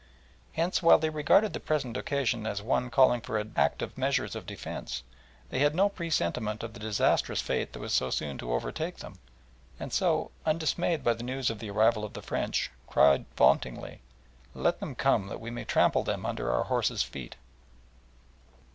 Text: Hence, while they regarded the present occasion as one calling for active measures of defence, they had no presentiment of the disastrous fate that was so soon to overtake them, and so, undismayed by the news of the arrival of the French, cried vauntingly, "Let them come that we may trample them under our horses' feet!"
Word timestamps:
Hence, 0.53 0.81
while 0.81 0.97
they 0.97 1.11
regarded 1.11 1.53
the 1.53 1.59
present 1.59 1.95
occasion 1.95 2.47
as 2.47 2.59
one 2.59 2.89
calling 2.89 3.21
for 3.21 3.39
active 3.55 3.95
measures 3.95 4.35
of 4.35 4.47
defence, 4.47 5.03
they 5.49 5.59
had 5.59 5.75
no 5.75 5.89
presentiment 5.89 6.63
of 6.63 6.73
the 6.73 6.79
disastrous 6.79 7.39
fate 7.39 7.71
that 7.71 7.79
was 7.79 7.93
so 7.93 8.09
soon 8.09 8.39
to 8.39 8.51
overtake 8.51 8.97
them, 8.97 9.19
and 9.79 9.93
so, 9.93 10.31
undismayed 10.43 11.03
by 11.03 11.13
the 11.13 11.21
news 11.21 11.51
of 11.51 11.59
the 11.59 11.69
arrival 11.69 12.03
of 12.03 12.13
the 12.13 12.23
French, 12.23 12.71
cried 12.87 13.25
vauntingly, 13.37 14.01
"Let 14.55 14.79
them 14.79 14.95
come 14.95 15.27
that 15.27 15.39
we 15.39 15.51
may 15.51 15.65
trample 15.65 16.01
them 16.01 16.25
under 16.25 16.51
our 16.51 16.63
horses' 16.63 17.03
feet!" 17.03 17.35